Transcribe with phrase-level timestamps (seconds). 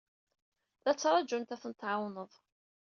[0.85, 2.31] La ttṛajunt ad tent-tɛawned.